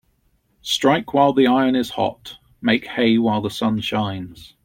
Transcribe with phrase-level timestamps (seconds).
[0.63, 4.55] Strike while the iron is hot Make hay while the sun shines.